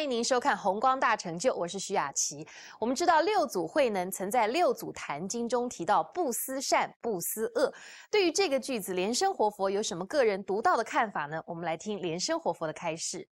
[0.00, 2.46] 欢迎您收看《红光大成就》，我是徐雅琪。
[2.78, 7.70] 我们知道六祖慧能曾在《六祖坛经》中提到“不思善，不思恶”。
[8.10, 11.42] 对于这个句子，莲生活佛有什么个人独到的看法呢？
[11.46, 13.28] 我们来听莲生活佛的开示。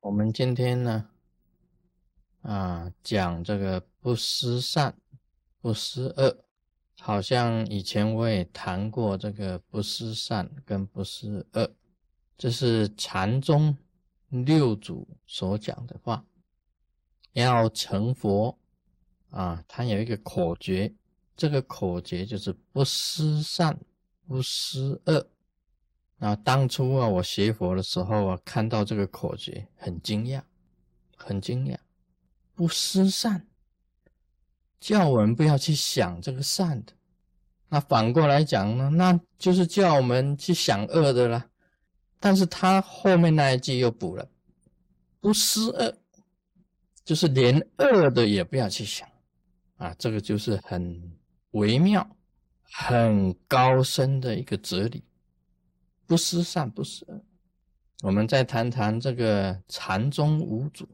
[0.00, 1.08] 我们今天呢，
[2.42, 4.92] 啊，讲这个“不思善，
[5.60, 6.36] 不思恶”，
[6.98, 11.70] 好像以前我也谈过这个“不思善”跟“不思恶”，
[12.36, 13.78] 这是禅宗。
[14.28, 16.24] 六祖所讲的话，
[17.32, 18.58] 要成佛
[19.30, 20.94] 啊，他有一个口诀，
[21.36, 23.78] 这个口诀就是不思善，
[24.26, 25.30] 不思恶。
[26.18, 30.42] 啊，当初啊，我学佛的时候啊，看到这个口诀，很惊讶，
[31.16, 31.76] 很惊讶。
[32.54, 33.46] 不思善，
[34.80, 36.92] 叫我们不要去想这个善的。
[37.68, 41.50] 那反过来讲呢，那就是叫我们去想恶的了。
[42.20, 44.28] 但是他后面那一句又补了，
[45.20, 45.96] 不思恶，
[47.04, 49.08] 就是连恶的也不要去想，
[49.76, 51.16] 啊，这个就是很
[51.52, 52.16] 微妙、
[52.62, 55.04] 很高深的一个哲理。
[56.06, 57.22] 不思善，不思恶。
[58.02, 60.88] 我们再谈谈这个禅宗五祖，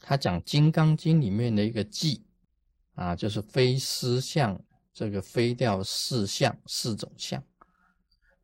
[0.00, 2.20] 他讲《金刚经》里面的一个偈，
[2.94, 4.60] 啊，就是非思相，
[4.92, 7.42] 这个非掉四相，四种相。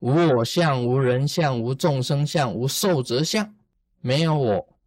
[0.00, 3.54] 无我相，无人相，无众生相，无寿者相。
[4.00, 4.78] 没有我，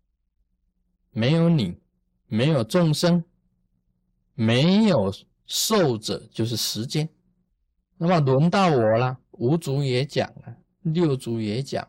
[1.11, 1.77] 没有你，
[2.27, 3.23] 没有众生，
[4.33, 5.13] 没有
[5.45, 7.09] 寿者，就是时间。
[7.97, 11.85] 那么轮到我了，五祖也讲了，六祖也讲，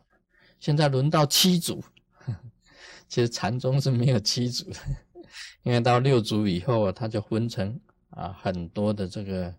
[0.58, 1.84] 现在轮到七祖。
[3.06, 4.80] 其实禅宗是没有七祖的，
[5.62, 9.54] 因为到六祖以后啊，他就分成啊很多的这个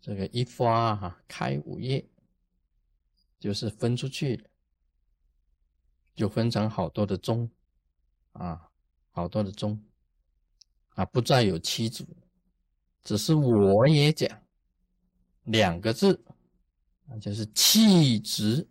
[0.00, 2.04] 这个一花哈开五叶。
[3.40, 4.44] 就是分出去，
[6.14, 7.50] 就分成好多的宗，
[8.32, 8.70] 啊，
[9.10, 9.82] 好多的宗，
[10.90, 12.06] 啊，不再有七祖，
[13.02, 14.40] 只是我也讲
[15.44, 16.22] 两个字，
[17.06, 18.68] 那就是气直，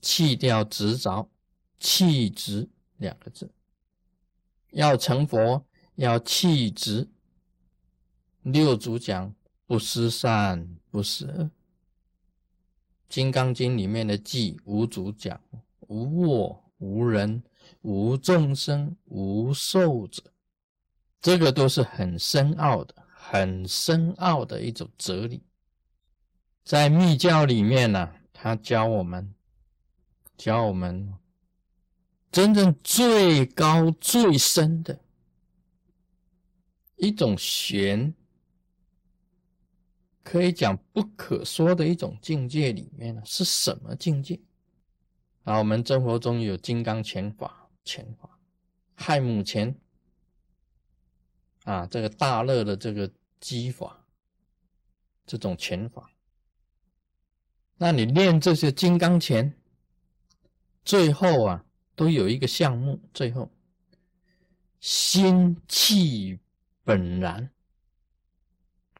[0.00, 1.30] 弃掉执着，
[1.78, 3.52] 气直两个字，
[4.70, 5.64] 要成佛
[5.96, 7.08] 要气直。
[8.42, 9.34] 六祖讲
[9.66, 11.44] 不思善，不思恶。
[13.08, 15.40] 《金刚经》里面的偈，无主讲：
[15.88, 17.42] 无我、无人、
[17.82, 20.22] 无众生、无寿者，
[21.20, 25.42] 这个都是很深奥的、很深奥的一种哲理。
[26.64, 29.34] 在密教里面呢，他教我们，
[30.36, 31.14] 教我们
[32.32, 34.98] 真正最高最深的
[36.96, 38.12] 一种玄。
[40.24, 44.40] 可以讲不可说的一种境界里面呢，是什么境界？
[45.42, 48.38] 啊，我们生活中有金刚拳法、拳法、
[48.94, 49.78] 亥母拳，
[51.64, 54.02] 啊，这个大乐的这个击法，
[55.26, 56.10] 这种拳法。
[57.76, 59.54] 那你练这些金刚拳，
[60.86, 61.64] 最后啊，
[61.94, 63.50] 都有一个项目，最后
[64.80, 66.38] 心气
[66.82, 67.50] 本然。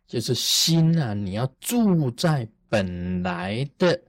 [0.07, 4.01] 就是心啊，你要住在本来的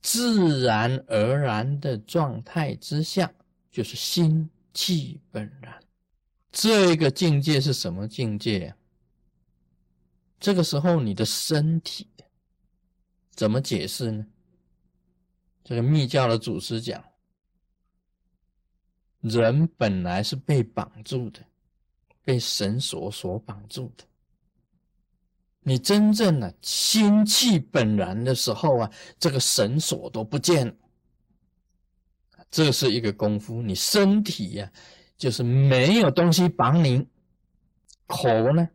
[0.00, 3.30] 自然而然的状态之下，
[3.70, 5.78] 就是心气本然。
[6.52, 8.74] 这个境界是什么境界？
[10.38, 12.08] 这个时候你的身体
[13.30, 14.26] 怎么解释呢？
[15.62, 17.04] 这个密教的祖师讲，
[19.20, 21.44] 人本来是被绑住的，
[22.24, 24.04] 被绳索所绑住的。
[25.62, 30.74] 你真正的心气本然的时候啊，这个绳索都不见了。
[32.50, 33.62] 这是一个功夫。
[33.62, 34.72] 你身体呀，
[35.16, 37.06] 就是没有东西绑你。
[38.06, 38.68] 口呢，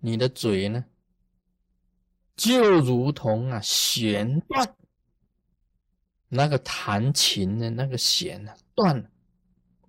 [0.00, 0.86] 你的嘴呢，
[2.34, 4.74] 就如同啊弦断，
[6.28, 9.10] 那个弹琴的那个弦啊断了，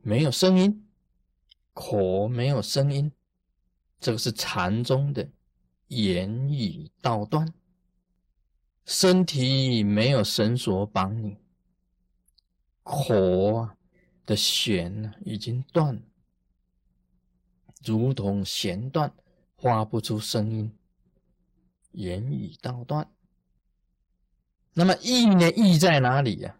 [0.01, 0.85] 没有声音，
[1.73, 3.09] 口没有声音。
[4.03, 5.25] 这个是禅宗的
[5.87, 7.53] 言语道断，
[8.85, 11.37] 身体没有绳索绑你，
[12.83, 13.77] 口啊
[14.25, 16.01] 的弦呢已经断了，
[17.81, 19.15] 如同弦断，
[19.55, 20.77] 发不出声音，
[21.93, 23.09] 言语道断。
[24.73, 25.49] 那么意呢？
[25.51, 26.59] 意在哪里呀？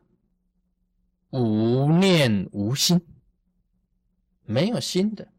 [1.31, 3.05] 无念无心，
[4.45, 5.32] 没有心的。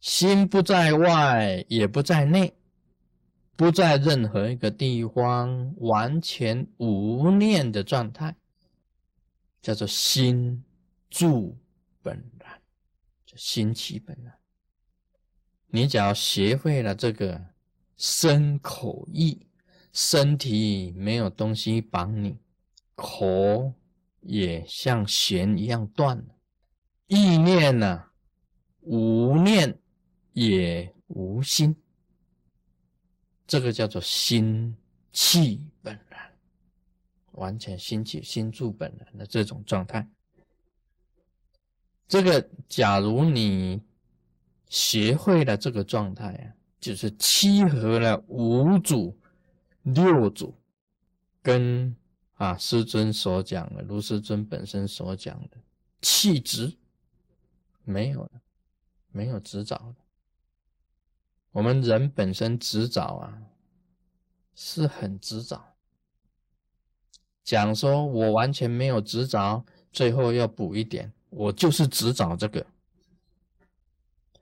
[0.00, 2.54] 心不在外，也不在内，
[3.56, 8.36] 不在任何一个地方，完全无念的状态，
[9.60, 10.62] 叫做心
[11.10, 11.56] 住
[12.02, 12.60] 本然，
[13.24, 14.32] 就心起本然。
[15.68, 17.44] 你只要学会了这个
[17.96, 19.46] 身口意，
[19.92, 22.38] 身体没有东西绑你，
[22.94, 23.72] 口
[24.20, 26.36] 也像弦一样断了，
[27.08, 28.04] 意念呢，
[28.82, 29.76] 无念
[30.36, 31.74] 也无心，
[33.46, 34.76] 这个叫做心
[35.10, 36.30] 气本然，
[37.32, 40.06] 完全心气心住本然的这种状态。
[42.06, 43.82] 这个，假如你
[44.68, 49.18] 学会了这个状态啊，就是契合了五祖、
[49.84, 50.54] 六祖，
[51.40, 51.96] 跟
[52.34, 55.56] 啊师尊所讲的，卢师尊本身所讲的
[56.02, 56.76] 气质
[57.84, 58.42] 没有了，
[59.12, 60.05] 没有执着的。
[61.56, 63.38] 我们人本身执着啊，
[64.54, 65.58] 是很执着。
[67.42, 71.10] 讲说我完全没有执着，最后要补一点。
[71.30, 72.66] 我就是只找这个，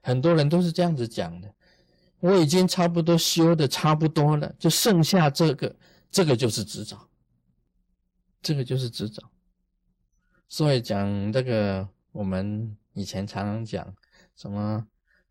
[0.01, 1.55] 很多人都是这样子讲的。
[2.19, 5.73] 我已经差不多修的差不多了，就剩下这个，
[6.11, 7.07] 这个就是执找，
[8.41, 9.23] 这个就是执找。
[10.49, 13.95] 所以讲这个，我们以前常常讲
[14.35, 14.85] 什么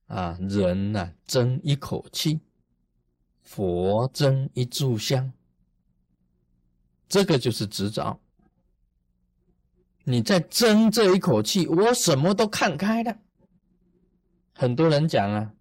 [0.06, 2.40] 啊，人呐争一口气，
[3.42, 5.32] 佛争一炷香，
[7.08, 8.20] 这个就是执着。
[10.04, 13.16] 你在争这一口气，我什么都看开了。
[14.52, 15.54] 很多人讲啊，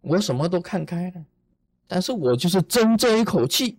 [0.00, 1.24] 我什么都看开了，
[1.86, 3.78] 但是我就是争这一口气，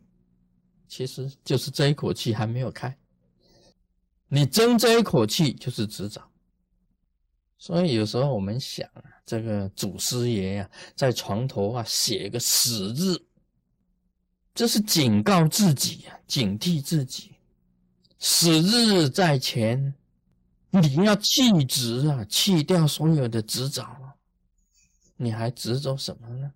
[0.88, 2.97] 其实就是这一口气还没有开。
[4.29, 6.31] 你争这一口气就是执着。
[7.62, 13.24] 所以有时候我们想啊，这个祖师爷呀，在床头啊写个死字，
[14.56, 17.36] 这是警告自己呀，警惕自己。
[18.18, 19.94] 死日在前，
[20.72, 23.86] 你要弃执啊，弃掉所有的执着，
[25.16, 26.52] 你还执着什么呢？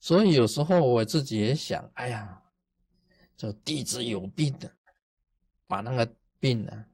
[0.00, 2.42] 所以有时候我自己也想，哎呀，
[3.38, 4.70] 这弟子有病的，
[5.66, 6.84] 把那个病呢，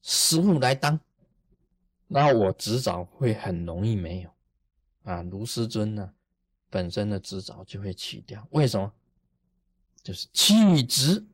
[0.00, 0.98] 师傅来当，
[2.12, 4.30] 那我执着会很容易没有
[5.04, 5.22] 啊。
[5.22, 6.12] 卢师尊呢，
[6.68, 8.92] 本身的执着就会去掉，为什么？
[10.02, 11.24] 就是弃执。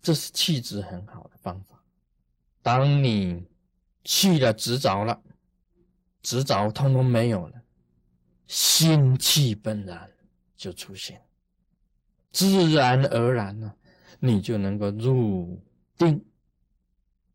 [0.00, 1.82] 这是气质很好的方法。
[2.62, 3.44] 当你
[4.04, 5.20] 去了执着了，
[6.22, 7.60] 执着通通没有了，
[8.46, 10.08] 心气本然
[10.56, 11.20] 就出现，
[12.30, 13.74] 自然而然呢，
[14.20, 15.60] 你就能够入
[15.96, 16.24] 定，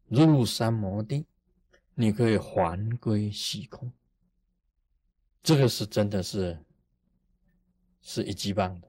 [0.07, 1.25] 入三摩地，
[1.95, 3.92] 你可以还归虚空。
[5.42, 6.57] 这个是真的是
[8.01, 8.88] 是一级棒的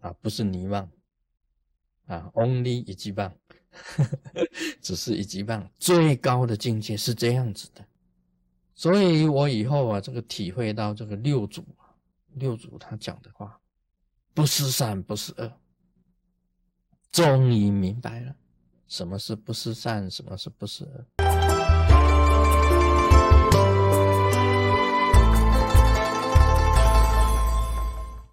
[0.00, 0.90] 啊，不是泥棒。
[2.06, 3.30] 啊，only 一级棒，
[4.80, 7.86] 只是一级棒，最高的境界是这样子的。
[8.74, 11.92] 所以我以后啊，这个体会到这个六祖啊，
[12.36, 13.60] 六祖他讲的话，
[14.32, 15.52] 不是善，不是恶，
[17.12, 18.34] 终于明白了
[18.86, 21.17] 什么是不是善，什么是不是恶。